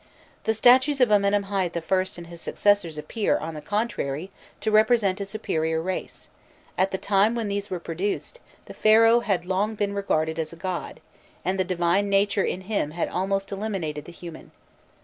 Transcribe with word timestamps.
The 0.45 0.55
statues 0.55 0.99
of 0.99 1.09
Amenemhâît 1.09 1.77
I. 1.77 2.11
and 2.17 2.25
his 2.25 2.41
successors 2.41 2.97
appear, 2.97 3.37
on 3.37 3.53
the 3.53 3.61
contrary, 3.61 4.31
to 4.61 4.71
represent 4.71 5.21
a 5.21 5.27
superior 5.27 5.79
race: 5.79 6.27
at 6.75 6.89
the 6.89 6.97
time 6.97 7.35
when 7.35 7.49
these 7.49 7.69
were 7.69 7.79
produced, 7.79 8.39
the 8.65 8.73
Pharaoh 8.73 9.19
had 9.19 9.45
long 9.45 9.75
been 9.75 9.93
regarded 9.93 10.39
as 10.39 10.51
a 10.51 10.55
god, 10.55 11.01
and 11.45 11.59
the 11.59 11.63
divine 11.63 12.09
nature 12.09 12.43
in 12.43 12.61
him 12.61 12.89
had 12.97 13.09
almost 13.09 13.51
eliminated 13.51 14.05
the 14.05 14.11
human. 14.11 14.49